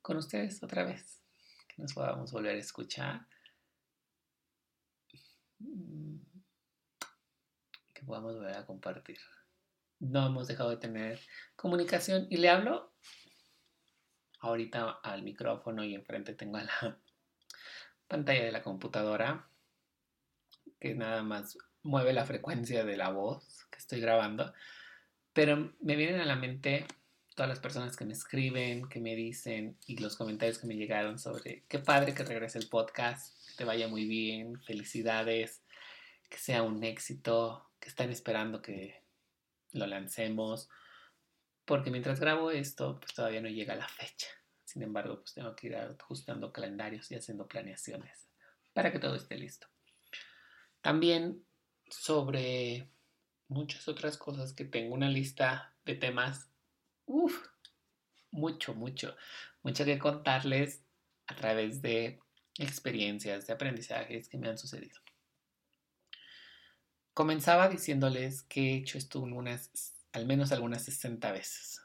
con 0.02 0.16
ustedes 0.16 0.62
otra 0.62 0.84
vez, 0.84 1.22
que 1.66 1.82
nos 1.82 1.94
podamos 1.94 2.32
volver 2.32 2.56
a 2.56 2.58
escuchar 2.58 3.26
que 7.94 8.04
podamos 8.04 8.34
volver 8.36 8.56
a 8.56 8.66
compartir. 8.66 9.18
No 10.00 10.26
hemos 10.26 10.46
dejado 10.46 10.70
de 10.70 10.76
tener 10.76 11.20
comunicación 11.56 12.26
y 12.30 12.36
le 12.36 12.50
hablo 12.50 12.92
ahorita 14.40 15.00
al 15.02 15.22
micrófono 15.22 15.84
y 15.84 15.94
enfrente 15.94 16.34
tengo 16.34 16.58
la 16.58 16.98
pantalla 18.08 18.44
de 18.44 18.52
la 18.52 18.62
computadora 18.62 19.48
que 20.80 20.94
nada 20.94 21.22
más 21.22 21.58
mueve 21.82 22.12
la 22.12 22.24
frecuencia 22.24 22.84
de 22.84 22.96
la 22.96 23.10
voz 23.10 23.66
que 23.70 23.78
estoy 23.78 24.00
grabando, 24.00 24.52
pero 25.32 25.74
me 25.80 25.96
vienen 25.96 26.20
a 26.20 26.24
la 26.26 26.36
mente 26.36 26.86
todas 27.34 27.48
las 27.48 27.60
personas 27.60 27.96
que 27.96 28.04
me 28.04 28.12
escriben, 28.12 28.88
que 28.88 29.00
me 29.00 29.14
dicen 29.14 29.76
y 29.86 29.96
los 29.98 30.16
comentarios 30.16 30.58
que 30.58 30.66
me 30.66 30.76
llegaron 30.76 31.18
sobre 31.18 31.64
qué 31.68 31.78
padre 31.78 32.14
que 32.14 32.24
regrese 32.24 32.58
el 32.58 32.68
podcast, 32.68 33.46
que 33.46 33.54
te 33.54 33.64
vaya 33.64 33.88
muy 33.88 34.06
bien, 34.06 34.60
felicidades, 34.60 35.62
que 36.28 36.38
sea 36.38 36.62
un 36.62 36.82
éxito, 36.82 37.70
que 37.78 37.88
están 37.88 38.10
esperando 38.10 38.60
que 38.60 38.97
lo 39.72 39.86
lancemos, 39.86 40.68
porque 41.64 41.90
mientras 41.90 42.20
grabo 42.20 42.50
esto, 42.50 42.98
pues 43.00 43.14
todavía 43.14 43.40
no 43.40 43.48
llega 43.48 43.74
la 43.74 43.88
fecha. 43.88 44.28
Sin 44.64 44.82
embargo, 44.82 45.20
pues 45.20 45.34
tengo 45.34 45.54
que 45.56 45.68
ir 45.68 45.76
ajustando 45.76 46.52
calendarios 46.52 47.10
y 47.10 47.14
haciendo 47.14 47.46
planeaciones 47.46 48.28
para 48.72 48.92
que 48.92 48.98
todo 48.98 49.14
esté 49.14 49.36
listo. 49.36 49.66
También 50.80 51.44
sobre 51.90 52.90
muchas 53.48 53.88
otras 53.88 54.16
cosas 54.16 54.52
que 54.52 54.64
tengo 54.64 54.94
una 54.94 55.08
lista 55.08 55.74
de 55.84 55.94
temas, 55.94 56.50
uff, 57.06 57.48
mucho, 58.30 58.74
mucho, 58.74 59.16
mucho 59.62 59.84
que 59.84 59.98
contarles 59.98 60.84
a 61.26 61.34
través 61.34 61.82
de 61.82 62.20
experiencias, 62.58 63.46
de 63.46 63.52
aprendizajes 63.52 64.28
que 64.28 64.38
me 64.38 64.48
han 64.48 64.58
sucedido. 64.58 65.00
Comenzaba 67.18 67.68
diciéndoles 67.68 68.44
que 68.44 68.60
he 68.60 68.76
hecho 68.76 68.96
esto 68.96 69.18
unas, 69.18 69.72
al 70.12 70.24
menos 70.24 70.52
algunas 70.52 70.84
60 70.84 71.32
veces. 71.32 71.82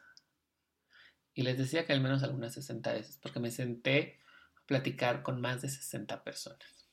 Y 1.34 1.42
les 1.42 1.58
decía 1.58 1.84
que 1.84 1.92
al 1.92 2.00
menos 2.00 2.22
algunas 2.22 2.54
60 2.54 2.92
veces, 2.92 3.18
porque 3.20 3.40
me 3.40 3.50
senté 3.50 4.20
a 4.56 4.64
platicar 4.64 5.24
con 5.24 5.40
más 5.40 5.60
de 5.60 5.70
60 5.70 6.22
personas. 6.22 6.86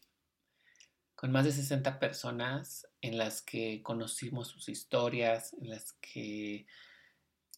Con 1.13 1.31
más 1.31 1.45
de 1.45 1.51
60 1.51 1.99
personas 1.99 2.87
en 3.01 3.19
las 3.19 3.43
que 3.43 3.83
conocimos 3.83 4.47
sus 4.47 4.69
historias, 4.69 5.53
en 5.61 5.69
las 5.69 5.93
que 6.01 6.65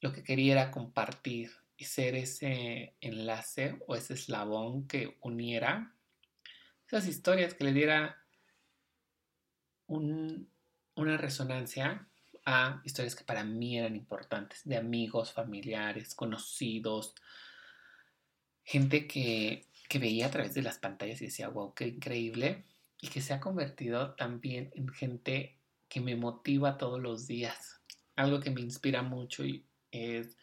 lo 0.01 0.11
que 0.11 0.21
quería 0.21 0.51
era 0.51 0.71
compartir 0.71 1.49
y 1.77 1.85
ser 1.85 2.13
ese 2.15 2.97
enlace 2.99 3.79
o 3.87 3.95
ese 3.95 4.15
eslabón 4.15 4.85
que 4.89 5.15
uniera 5.21 5.95
esas 6.87 7.07
historias, 7.07 7.53
que 7.53 7.63
le 7.63 7.71
diera 7.71 8.17
un, 9.87 10.51
una 10.95 11.17
resonancia 11.17 12.07
a 12.45 12.81
historias 12.83 13.15
que 13.15 13.23
para 13.23 13.43
mí 13.43 13.77
eran 13.77 13.95
importantes, 13.95 14.61
de 14.65 14.77
amigos, 14.77 15.31
familiares, 15.31 16.13
conocidos, 16.13 17.15
gente 18.63 19.07
que, 19.07 19.67
que 19.87 19.99
veía 19.99 20.27
a 20.27 20.31
través 20.31 20.53
de 20.53 20.61
las 20.61 20.77
pantallas 20.77 21.21
y 21.21 21.25
decía, 21.25 21.49
wow, 21.49 21.73
qué 21.73 21.87
increíble, 21.87 22.65
y 23.01 23.07
que 23.07 23.21
se 23.21 23.33
ha 23.33 23.39
convertido 23.39 24.15
también 24.15 24.71
en 24.75 24.89
gente 24.89 25.59
que 25.89 26.01
me 26.01 26.15
motiva 26.15 26.77
todos 26.77 27.01
los 27.01 27.27
días. 27.27 27.81
Algo 28.15 28.39
que 28.39 28.51
me 28.51 28.61
inspira 28.61 29.01
mucho 29.01 29.45
y 29.45 29.65
es 29.91 30.37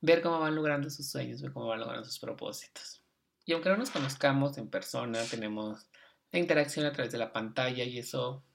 ver 0.00 0.22
cómo 0.22 0.40
van 0.40 0.54
logrando 0.54 0.90
sus 0.90 1.10
sueños, 1.10 1.42
ver 1.42 1.52
cómo 1.52 1.66
van 1.66 1.80
logrando 1.80 2.04
sus 2.04 2.18
propósitos. 2.18 3.02
Y 3.44 3.52
aunque 3.52 3.68
no 3.68 3.76
nos 3.76 3.90
conozcamos 3.90 4.58
en 4.58 4.68
persona, 4.68 5.22
tenemos 5.24 5.86
la 6.32 6.38
interacción 6.38 6.86
a 6.86 6.92
través 6.92 7.12
de 7.12 7.18
la 7.18 7.32
pantalla 7.32 7.84
y 7.84 7.98
eso 7.98 8.42
es 8.42 8.45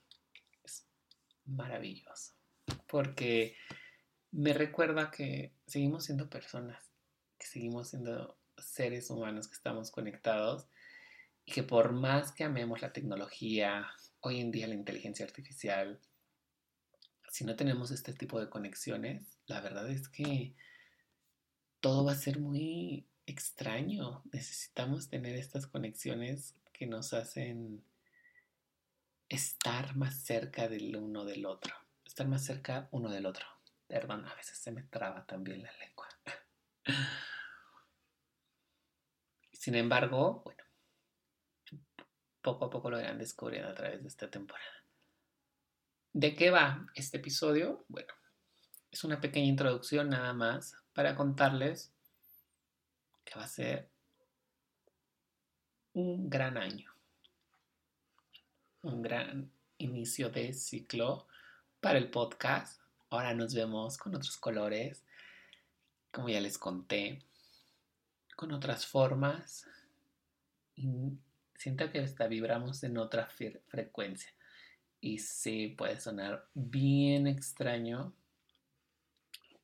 maravilloso. 1.46 2.34
Porque 2.88 3.56
me 4.32 4.54
recuerda 4.54 5.12
que 5.12 5.54
seguimos 5.66 6.06
siendo 6.06 6.30
personas, 6.30 6.92
que 7.38 7.48
seguimos 7.48 7.90
siendo 7.90 8.38
seres 8.58 9.10
humanos 9.10 9.48
que 9.48 9.56
estamos 9.56 9.92
conectados 9.92 10.68
y 11.46 11.52
que 11.52 11.64
por 11.64 11.92
más 11.92 12.32
que 12.32 12.44
amemos 12.44 12.82
la 12.82 12.94
tecnología, 12.94 13.88
hoy 14.22 14.40
en 14.40 14.52
día 14.52 14.68
la 14.68 14.76
inteligencia 14.76 15.26
artificial, 15.26 16.00
si 17.32 17.46
no 17.46 17.56
tenemos 17.56 17.92
este 17.92 18.14
tipo 18.14 18.40
de 18.40 18.50
conexiones, 18.50 19.38
la 19.48 19.62
verdad 19.62 19.90
es 19.90 20.10
que 20.10 20.54
todo 21.80 22.06
va 22.06 22.12
a 22.12 22.16
ser 22.16 22.40
muy 22.40 23.08
extraño. 23.26 24.22
Necesitamos 24.32 25.10
tener 25.10 25.36
estas 25.36 25.66
conexiones 25.66 26.56
que 26.74 26.86
nos 26.88 27.14
hacen 27.14 27.84
estar 29.36 29.96
más 29.96 30.24
cerca 30.24 30.68
del 30.68 30.96
uno 30.96 31.24
del 31.24 31.46
otro. 31.46 31.74
Estar 32.06 32.28
más 32.28 32.44
cerca 32.44 32.90
uno 32.92 33.10
del 33.10 33.26
otro. 33.26 33.46
Perdón, 33.88 34.26
a 34.26 34.36
veces 34.36 34.58
se 34.58 34.72
me 34.72 34.84
traba 34.84 35.26
también 35.26 35.64
la 35.64 35.72
lengua. 35.78 36.08
Sin 39.54 39.76
embargo, 39.76 40.42
bueno, 40.44 40.64
poco 42.42 42.66
a 42.66 42.70
poco 42.70 42.90
lo 42.90 43.00
irán 43.00 43.18
descubriendo 43.18 43.70
a 43.70 43.76
través 43.76 44.02
de 44.02 44.10
esta 44.10 44.30
temporada. 44.30 44.86
¿De 46.12 46.36
qué 46.36 46.52
va 46.52 46.88
este 46.96 47.18
episodio? 47.18 47.86
Bueno, 47.88 48.14
es 48.90 49.04
una 49.06 49.22
pequeña 49.22 49.48
introducción 49.48 50.10
nada 50.10 50.34
más 50.34 50.76
para 50.94 51.16
contarles 51.16 51.94
que 53.24 53.36
va 53.36 53.46
a 53.46 53.48
ser 53.48 53.90
un 55.94 56.30
gran 56.30 56.58
año, 56.58 56.91
un 58.82 59.02
gran 59.02 59.52
inicio 59.78 60.30
de 60.30 60.54
ciclo 60.54 61.28
para 61.80 61.98
el 61.98 62.10
podcast. 62.10 62.82
Ahora 63.10 63.34
nos 63.34 63.54
vemos 63.54 63.98
con 63.98 64.16
otros 64.16 64.38
colores, 64.38 65.04
como 66.12 66.30
ya 66.30 66.40
les 66.40 66.58
conté, 66.58 67.20
con 68.36 68.52
otras 68.52 68.86
formas. 68.86 69.68
Y 70.76 70.90
siento 71.56 71.92
que 71.92 72.00
hasta 72.00 72.28
vibramos 72.28 72.84
en 72.84 72.98
otra 72.98 73.28
frecuencia. 73.68 74.34
Y 75.00 75.20
sí, 75.20 75.70
puede 75.78 76.00
sonar 76.00 76.48
bien 76.54 77.28
extraño, 77.28 78.14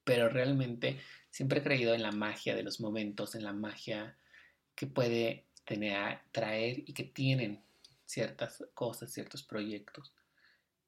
pero 0.04 0.30
realmente 0.30 1.00
siempre 1.30 1.60
he 1.60 1.64
creído 1.64 1.94
en 1.94 2.02
la 2.02 2.12
magia 2.12 2.56
de 2.56 2.64
los 2.64 2.80
momentos, 2.80 3.36
en 3.36 3.44
la 3.44 3.54
magia 3.54 4.18
que 4.76 4.88
puede 4.88 5.46
tener, 5.64 6.22
traer 6.32 6.80
y 6.80 6.94
que 6.94 7.04
tienen 7.04 7.67
ciertas 8.08 8.64
cosas, 8.74 9.12
ciertos 9.12 9.44
proyectos. 9.44 10.12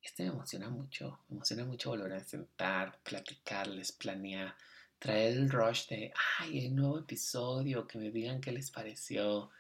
Este 0.02 0.24
me 0.24 0.30
emociona 0.30 0.70
mucho, 0.70 1.20
me 1.28 1.36
emociona 1.36 1.66
mucho 1.66 1.92
volver 1.92 2.14
a 2.14 2.24
sentar, 2.24 3.00
platicarles, 3.04 3.92
planear, 3.92 4.56
traer 4.98 5.38
el 5.38 5.52
rush 5.52 5.88
de, 5.90 6.12
ay, 6.40 6.70
un 6.70 6.78
nuevo 6.78 6.98
episodio, 6.98 7.86
que 7.86 8.00
me 8.00 8.10
digan 8.10 8.42
qué 8.42 8.52
les 8.52 8.72
pareció, 8.72 9.52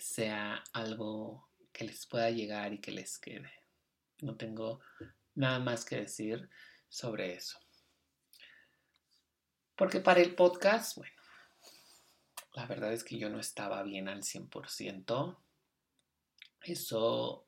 sea 0.00 0.64
algo 0.72 1.48
que 1.72 1.84
les 1.84 2.06
pueda 2.06 2.30
llegar 2.30 2.72
y 2.72 2.80
que 2.80 2.90
les 2.90 3.18
quede. 3.18 3.52
No 4.22 4.36
tengo 4.36 4.80
nada 5.34 5.58
más 5.58 5.84
que 5.84 5.96
decir 5.96 6.48
sobre 6.88 7.34
eso. 7.34 7.58
Porque 9.76 10.00
para 10.00 10.20
el 10.20 10.34
podcast, 10.34 10.96
bueno, 10.96 11.19
la 12.54 12.66
verdad 12.66 12.92
es 12.92 13.04
que 13.04 13.18
yo 13.18 13.28
no 13.30 13.38
estaba 13.38 13.82
bien 13.82 14.08
al 14.08 14.22
100%. 14.22 15.36
Eso 16.62 17.46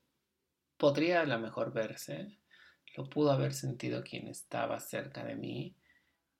podría 0.76 1.20
a 1.20 1.26
lo 1.26 1.38
mejor 1.38 1.72
verse, 1.72 2.38
lo 2.96 3.08
pudo 3.08 3.32
haber 3.32 3.54
sentido 3.54 4.02
quien 4.02 4.28
estaba 4.28 4.78
cerca 4.80 5.24
de 5.24 5.34
mí 5.34 5.76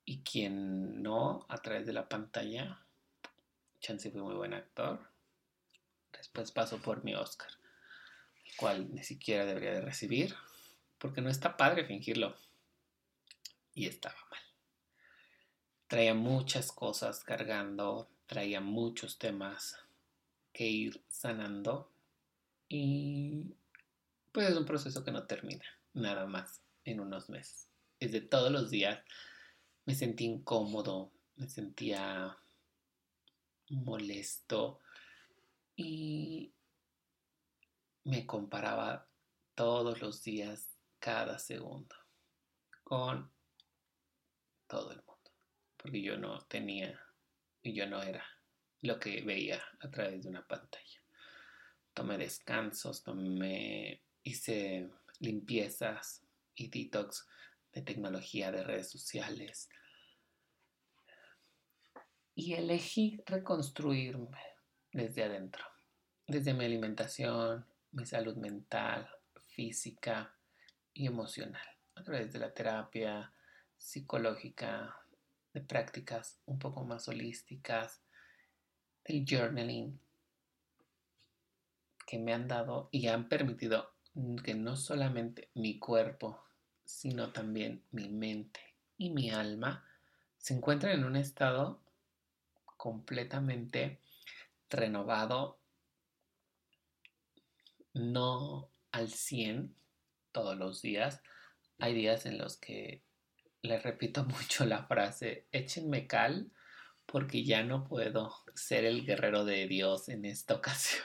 y 0.04 0.22
quien 0.22 1.02
no 1.02 1.46
a 1.48 1.58
través 1.58 1.86
de 1.86 1.92
la 1.92 2.08
pantalla. 2.08 2.84
Chance 3.80 4.10
fue 4.10 4.22
muy 4.22 4.34
buen 4.34 4.54
actor. 4.54 5.10
Después 6.12 6.52
paso 6.52 6.80
por 6.80 7.04
mi 7.04 7.14
Oscar, 7.14 7.50
el 8.44 8.56
cual 8.56 8.94
ni 8.94 9.02
siquiera 9.02 9.44
debería 9.44 9.72
de 9.72 9.80
recibir, 9.80 10.34
porque 10.98 11.20
no 11.20 11.30
está 11.30 11.56
padre 11.56 11.86
fingirlo. 11.86 12.36
Y 13.74 13.86
estaba 13.86 14.18
mal. 14.30 14.40
Traía 15.88 16.14
muchas 16.14 16.70
cosas 16.70 17.24
cargando, 17.24 18.11
traía 18.32 18.62
muchos 18.62 19.18
temas 19.18 19.76
que 20.54 20.66
ir 20.66 21.04
sanando 21.06 21.92
y 22.66 23.44
pues 24.32 24.48
es 24.48 24.56
un 24.56 24.64
proceso 24.64 25.04
que 25.04 25.10
no 25.12 25.26
termina, 25.26 25.66
nada 25.92 26.24
más 26.24 26.62
en 26.86 27.00
unos 27.00 27.28
meses. 27.28 27.68
Es 28.00 28.10
de 28.10 28.22
todos 28.22 28.50
los 28.50 28.70
días 28.70 29.04
me 29.84 29.94
sentí 29.94 30.24
incómodo, 30.24 31.12
me 31.36 31.46
sentía 31.46 32.38
molesto, 33.68 34.80
y 35.76 36.54
me 38.04 38.24
comparaba 38.24 39.10
todos 39.54 40.00
los 40.00 40.22
días, 40.22 40.70
cada 41.00 41.38
segundo, 41.38 41.96
con 42.82 43.30
todo 44.68 44.92
el 44.92 45.02
mundo, 45.04 45.30
porque 45.76 46.00
yo 46.00 46.16
no 46.16 46.40
tenía 46.46 46.98
y 47.62 47.72
yo 47.74 47.86
no 47.86 48.02
era 48.02 48.24
lo 48.80 48.98
que 48.98 49.22
veía 49.22 49.62
a 49.80 49.90
través 49.90 50.22
de 50.22 50.28
una 50.28 50.46
pantalla. 50.46 51.00
Tomé 51.94 52.18
descansos, 52.18 53.02
tomé, 53.02 54.02
hice 54.22 54.90
limpiezas 55.20 56.22
y 56.54 56.68
detox 56.68 57.26
de 57.72 57.82
tecnología, 57.82 58.50
de 58.50 58.64
redes 58.64 58.90
sociales. 58.90 59.68
Y 62.34 62.54
elegí 62.54 63.22
reconstruirme 63.26 64.40
desde 64.90 65.24
adentro, 65.24 65.64
desde 66.26 66.54
mi 66.54 66.64
alimentación, 66.64 67.66
mi 67.92 68.06
salud 68.06 68.36
mental, 68.36 69.08
física 69.48 70.34
y 70.92 71.06
emocional, 71.06 71.66
a 71.94 72.02
través 72.02 72.32
de 72.32 72.38
la 72.38 72.52
terapia 72.52 73.32
psicológica, 73.76 75.01
de 75.52 75.60
prácticas 75.60 76.38
un 76.46 76.58
poco 76.58 76.84
más 76.84 77.08
holísticas, 77.08 78.00
del 79.04 79.24
journaling, 79.26 79.98
que 82.06 82.18
me 82.18 82.32
han 82.32 82.48
dado 82.48 82.88
y 82.90 83.08
han 83.08 83.28
permitido 83.28 83.92
que 84.44 84.54
no 84.54 84.76
solamente 84.76 85.48
mi 85.54 85.78
cuerpo, 85.78 86.42
sino 86.84 87.32
también 87.32 87.82
mi 87.90 88.08
mente 88.08 88.60
y 88.98 89.10
mi 89.10 89.30
alma 89.30 89.84
se 90.38 90.54
encuentren 90.54 90.98
en 90.98 91.04
un 91.04 91.16
estado 91.16 91.80
completamente 92.76 94.00
renovado, 94.68 95.58
no 97.94 98.68
al 98.90 99.08
100 99.08 99.74
todos 100.32 100.56
los 100.56 100.82
días. 100.82 101.22
Hay 101.78 101.94
días 101.94 102.26
en 102.26 102.38
los 102.38 102.56
que 102.56 103.02
le 103.62 103.78
repito 103.78 104.24
mucho 104.24 104.64
la 104.66 104.84
frase, 104.84 105.46
échenme 105.52 106.06
cal 106.06 106.50
porque 107.06 107.44
ya 107.44 107.62
no 107.62 107.84
puedo 107.84 108.32
ser 108.54 108.84
el 108.84 109.04
guerrero 109.04 109.44
de 109.44 109.66
Dios 109.66 110.08
en 110.08 110.24
esta 110.24 110.54
ocasión. 110.56 111.04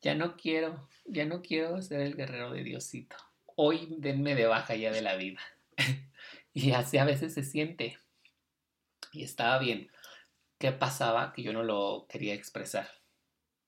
Ya 0.00 0.14
no 0.14 0.36
quiero, 0.36 0.88
ya 1.04 1.24
no 1.24 1.42
quiero 1.42 1.80
ser 1.80 2.00
el 2.00 2.16
guerrero 2.16 2.50
de 2.52 2.64
Diosito. 2.64 3.16
Hoy 3.54 3.94
denme 3.98 4.34
de 4.34 4.46
baja 4.46 4.74
ya 4.74 4.90
de 4.90 5.02
la 5.02 5.16
vida. 5.16 5.40
y 6.52 6.72
así 6.72 6.98
a 6.98 7.04
veces 7.04 7.34
se 7.34 7.44
siente. 7.44 7.98
Y 9.12 9.22
estaba 9.24 9.58
bien 9.58 9.90
qué 10.58 10.72
pasaba 10.72 11.32
que 11.32 11.42
yo 11.42 11.52
no 11.52 11.62
lo 11.62 12.06
quería 12.08 12.34
expresar, 12.34 12.88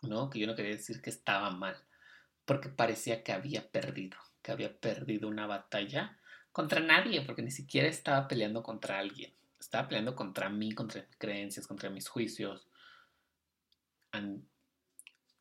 ¿no? 0.02 0.30
Que 0.30 0.38
yo 0.38 0.46
no 0.46 0.54
quería 0.54 0.72
decir 0.72 1.02
que 1.02 1.10
estaba 1.10 1.50
mal, 1.50 1.76
porque 2.44 2.68
parecía 2.68 3.22
que 3.22 3.32
había 3.32 3.68
perdido, 3.70 4.16
que 4.42 4.52
había 4.52 4.78
perdido 4.78 5.28
una 5.28 5.46
batalla 5.46 6.18
contra 6.54 6.78
nadie, 6.78 7.20
porque 7.22 7.42
ni 7.42 7.50
siquiera 7.50 7.88
estaba 7.88 8.28
peleando 8.28 8.62
contra 8.62 9.00
alguien, 9.00 9.34
estaba 9.58 9.88
peleando 9.88 10.14
contra 10.14 10.48
mí, 10.48 10.72
contra 10.72 11.02
mis 11.02 11.16
creencias, 11.16 11.66
contra 11.66 11.90
mis 11.90 12.08
juicios. 12.08 12.68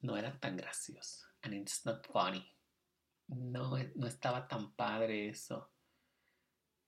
no 0.01 0.17
era 0.17 0.39
tan 0.39 0.57
gracioso. 0.57 1.27
And 1.43 1.53
it's 1.53 1.85
not 1.85 2.03
funny. 2.07 2.43
No, 3.27 3.77
no 3.93 4.07
estaba 4.07 4.47
tan 4.47 4.73
padre 4.73 5.29
eso. 5.29 5.69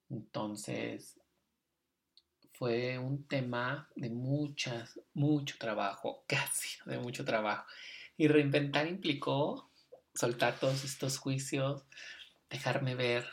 Entonces, 0.09 1.19
fue 2.53 2.97
un 2.97 3.27
tema 3.27 3.88
de 3.95 4.09
muchas, 4.09 4.99
mucho 5.13 5.55
trabajo, 5.59 6.23
casi 6.27 6.79
de 6.88 6.97
mucho 6.97 7.23
trabajo. 7.23 7.67
Y 8.17 8.27
reinventar 8.27 8.88
implicó 8.88 9.69
soltar 10.15 10.59
todos 10.59 10.83
estos 10.83 11.19
juicios, 11.19 11.85
dejarme 12.49 12.95
ver 12.95 13.27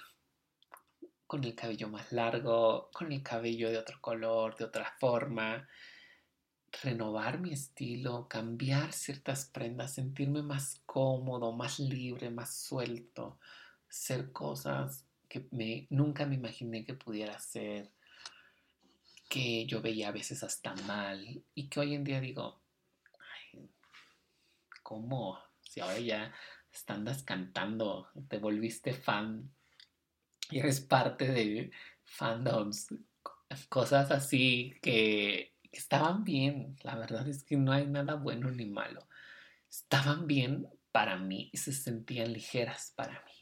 con 1.33 1.45
el 1.45 1.55
cabello 1.55 1.89
más 1.89 2.13
largo, 2.13 2.91
con 2.93 3.11
el 3.11 3.23
cabello 3.23 3.71
de 3.71 3.79
otro 3.79 3.99
color, 4.03 4.55
de 4.55 4.65
otra 4.65 4.95
forma, 5.01 5.67
renovar 6.83 7.41
mi 7.41 7.55
estilo, 7.55 8.29
cambiar 8.29 8.93
ciertas 8.93 9.47
prendas, 9.47 9.95
sentirme 9.95 10.43
más 10.43 10.83
cómodo, 10.85 11.51
más 11.53 11.79
libre, 11.79 12.29
más 12.29 12.55
suelto, 12.55 13.39
hacer 13.89 14.31
cosas 14.31 15.07
que 15.27 15.87
nunca 15.89 16.27
me 16.27 16.35
imaginé 16.35 16.85
que 16.85 16.93
pudiera 16.93 17.37
hacer, 17.37 17.91
que 19.31 19.65
yo 19.65 19.81
veía 19.81 20.09
a 20.09 20.13
veces 20.13 20.43
hasta 20.43 20.75
mal 20.87 21.43
y 21.55 21.69
que 21.69 21.81
hoy 21.81 21.95
en 21.95 22.05
día 22.05 22.21
digo, 22.21 22.61
¿cómo? 24.83 25.39
Si 25.63 25.81
ahora 25.81 25.99
ya 25.99 26.35
andas 26.89 27.23
cantando, 27.23 28.11
te 28.29 28.37
volviste 28.37 28.93
fan 28.93 29.51
y 30.53 30.59
eres 30.59 30.81
parte 30.81 31.29
de 31.31 31.71
fandoms, 32.05 32.89
cosas 33.69 34.11
así 34.11 34.75
que 34.83 35.55
estaban 35.71 36.25
bien, 36.25 36.77
la 36.83 36.97
verdad 36.97 37.27
es 37.27 37.43
que 37.43 37.57
no 37.57 37.73
hay 37.73 37.87
nada 37.87 38.15
bueno 38.15 38.51
ni 38.51 38.67
malo, 38.67 39.09
estaban 39.71 40.27
bien 40.27 40.69
para 40.93 41.17
mí 41.17 41.49
y 41.53 41.57
se 41.57 41.73
sentían 41.73 42.33
ligeras 42.33 42.93
para 42.95 43.25
mí. 43.25 43.33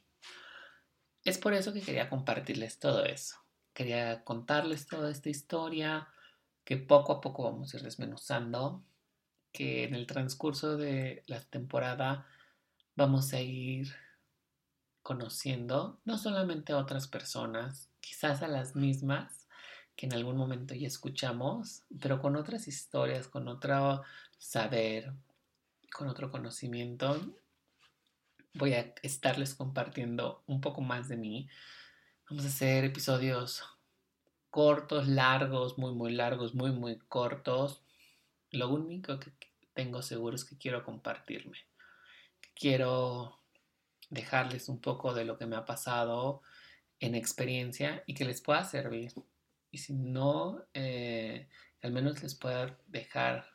Es 1.25 1.39
por 1.39 1.53
eso 1.53 1.73
que 1.73 1.83
quería 1.83 2.09
compartirles 2.09 2.79
todo 2.79 3.05
eso. 3.05 3.37
Quería 3.75 4.25
contarles 4.25 4.87
toda 4.87 5.11
esta 5.11 5.29
historia 5.29 6.09
que 6.65 6.77
poco 6.77 7.13
a 7.13 7.21
poco 7.21 7.45
vamos 7.45 7.75
a 7.75 7.77
ir 7.77 7.83
desmenuzando, 7.83 8.85
que 9.53 9.85
en 9.85 9.95
el 9.95 10.07
transcurso 10.07 10.77
de 10.77 11.23
la 11.27 11.41
temporada 11.41 12.27
vamos 12.95 13.33
a 13.33 13.41
ir 13.41 13.93
conociendo 15.03 16.01
no 16.05 16.19
solamente 16.19 16.73
a 16.73 16.79
otras 16.79 17.09
personas, 17.09 17.91
quizás 18.01 18.43
a 18.43 18.49
las 18.49 18.77
mismas 18.77 19.47
que 19.97 20.07
en 20.07 20.15
algún 20.15 20.37
momento 20.37 20.75
ya 20.75 20.87
escuchamos, 20.87 21.83
pero 22.01 22.21
con 22.21 22.37
otras 22.37 22.69
historias, 22.69 23.29
con 23.29 23.49
otro 23.49 24.03
saber, 24.39 25.13
con 25.93 26.09
otro 26.09 26.31
conocimiento 26.31 27.21
voy 28.55 28.75
a 28.75 28.95
estarles 29.03 29.55
compartiendo 29.55 30.43
un 30.47 30.61
poco 30.61 30.81
más 30.81 31.09
de 31.09 31.17
mí. 31.17 31.49
Vamos 32.29 32.45
a 32.45 32.49
hacer 32.49 32.85
episodios 32.85 33.63
cortos, 34.51 35.07
largos, 35.09 35.79
muy, 35.79 35.95
muy 35.95 36.13
largos, 36.13 36.55
muy, 36.55 36.73
muy 36.73 36.99
cortos. 36.99 37.83
Lo 38.51 38.69
único 38.69 39.19
que 39.19 39.33
tengo 39.75 40.03
seguro 40.03 40.35
es 40.35 40.45
que 40.45 40.59
quiero 40.59 40.85
compartirme. 40.85 41.59
quiero 42.55 43.40
dejarles 44.11 44.69
un 44.69 44.81
poco 44.81 45.15
de 45.15 45.25
lo 45.25 45.39
que 45.39 45.47
me 45.47 45.57
ha 45.57 45.65
pasado 45.65 46.43
en 46.99 47.15
experiencia 47.15 48.03
y 48.07 48.15
que 48.15 48.25
les 48.25 48.41
pueda 48.41 48.65
servir. 48.65 49.13
Y 49.71 49.79
si 49.79 49.95
no, 49.95 50.67
eh, 50.75 51.49
al 51.83 51.93
menos 51.93 52.23
les 52.23 52.35
pueda 52.35 52.77
dejar 52.89 53.49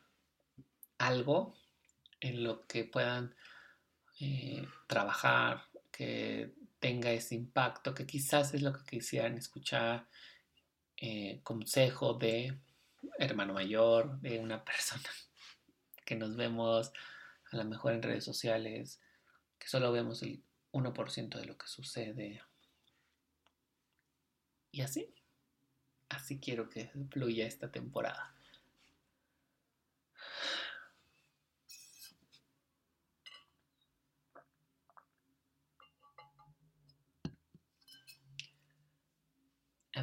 algo 0.98 1.54
en 2.20 2.42
lo 2.42 2.66
que 2.66 2.84
puedan 2.84 3.34
eh, 4.20 4.66
trabajar, 4.86 5.64
que 5.92 6.54
tenga 6.78 7.10
ese 7.10 7.34
impacto, 7.34 7.94
que 7.94 8.06
quizás 8.06 8.54
es 8.54 8.62
lo 8.62 8.72
que 8.72 8.84
quisieran 8.84 9.36
escuchar, 9.36 10.08
eh, 10.96 11.40
consejo 11.42 12.14
de 12.14 12.58
hermano 13.18 13.52
mayor, 13.52 14.18
de 14.20 14.38
una 14.38 14.64
persona 14.64 15.08
que 16.04 16.16
nos 16.16 16.36
vemos 16.36 16.92
a 17.52 17.56
lo 17.56 17.64
mejor 17.64 17.92
en 17.92 18.02
redes 18.02 18.24
sociales, 18.24 19.00
que 19.58 19.68
solo 19.68 19.92
vemos 19.92 20.22
el 20.22 20.42
1% 20.72 21.38
de 21.38 21.46
lo 21.46 21.56
que 21.56 21.66
sucede. 21.66 22.42
Y 24.70 24.82
así, 24.82 25.14
así 26.08 26.38
quiero 26.38 26.68
que 26.68 26.90
fluya 27.10 27.46
esta 27.46 27.70
temporada. 27.70 28.36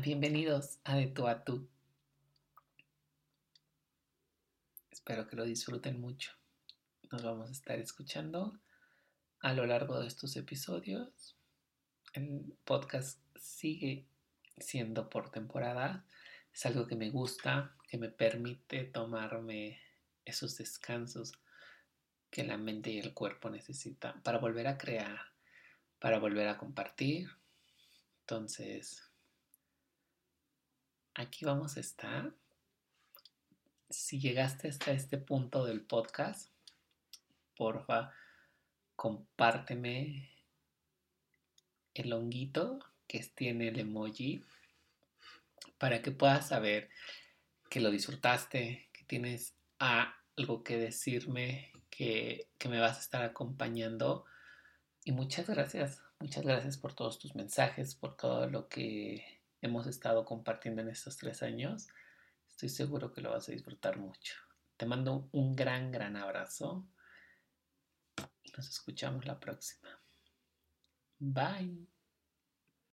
Bienvenidos 0.03 0.79
a 0.83 0.97
De 0.97 1.07
Tu 1.07 1.25
a 1.27 1.45
Tu. 1.45 1.65
Espero 4.91 5.27
que 5.27 5.37
lo 5.37 5.45
disfruten 5.45 6.01
mucho. 6.01 6.31
Nos 7.09 7.23
vamos 7.23 7.47
a 7.47 7.51
estar 7.53 7.79
escuchando 7.79 8.59
a 9.43 9.53
lo 9.53 9.65
largo 9.65 9.99
de 9.99 10.07
estos 10.07 10.37
episodios. 10.37 11.35
El 12.13 12.55
podcast 12.63 13.19
sigue 13.35 14.07
siendo 14.57 15.09
por 15.09 15.31
temporada. 15.31 16.05
Es 16.53 16.65
algo 16.65 16.87
que 16.87 16.95
me 16.95 17.09
gusta, 17.09 17.75
que 17.89 17.97
me 17.97 18.07
permite 18.07 18.85
tomarme 18.85 19.81
esos 20.23 20.57
descansos 20.57 21.33
que 22.31 22.45
la 22.45 22.57
mente 22.57 22.91
y 22.91 22.99
el 22.99 23.13
cuerpo 23.13 23.49
necesitan 23.49 24.23
para 24.23 24.37
volver 24.37 24.65
a 24.65 24.77
crear, 24.77 25.19
para 25.99 26.19
volver 26.19 26.47
a 26.47 26.57
compartir. 26.57 27.29
Entonces, 28.21 29.11
aquí 31.15 31.43
vamos 31.43 31.75
a 31.75 31.81
estar. 31.81 32.33
Si 33.89 34.21
llegaste 34.21 34.69
hasta 34.69 34.93
este 34.93 35.17
punto 35.17 35.65
del 35.65 35.81
podcast, 35.81 36.49
porfa, 37.57 38.13
compárteme 39.03 40.29
el 41.93 42.13
honguito 42.13 42.79
que 43.05 43.19
tiene 43.35 43.67
el 43.67 43.81
emoji 43.81 44.45
para 45.77 46.01
que 46.01 46.11
puedas 46.11 46.47
saber 46.47 46.89
que 47.69 47.81
lo 47.81 47.91
disfrutaste, 47.91 48.87
que 48.93 49.03
tienes 49.03 49.55
algo 49.77 50.63
que 50.63 50.77
decirme, 50.77 51.73
que, 51.89 52.47
que 52.57 52.69
me 52.69 52.79
vas 52.79 52.95
a 52.95 53.01
estar 53.01 53.23
acompañando. 53.23 54.23
Y 55.03 55.11
muchas 55.11 55.49
gracias, 55.49 56.01
muchas 56.21 56.45
gracias 56.45 56.77
por 56.77 56.93
todos 56.93 57.19
tus 57.19 57.35
mensajes, 57.35 57.95
por 57.95 58.15
todo 58.15 58.47
lo 58.47 58.69
que 58.69 59.41
hemos 59.59 59.85
estado 59.85 60.23
compartiendo 60.23 60.81
en 60.81 60.87
estos 60.87 61.17
tres 61.17 61.43
años. 61.43 61.89
Estoy 62.47 62.69
seguro 62.69 63.11
que 63.11 63.19
lo 63.19 63.31
vas 63.31 63.49
a 63.49 63.51
disfrutar 63.51 63.97
mucho. 63.97 64.35
Te 64.77 64.85
mando 64.85 65.27
un 65.33 65.57
gran, 65.57 65.91
gran 65.91 66.15
abrazo 66.15 66.87
nos 68.55 68.69
escuchamos 68.69 69.25
la 69.25 69.39
próxima. 69.39 69.89
Bye. 71.19 71.92